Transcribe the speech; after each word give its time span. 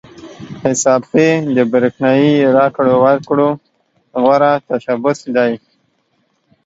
حساب 0.63 1.01
پې 1.11 1.27
د 1.55 1.57
برېښنايي 1.71 2.35
راکړو 2.57 2.93
ورکړو 3.05 3.49
غوره 4.21 4.53
تشبث 4.67 5.19
دی. 5.35 5.51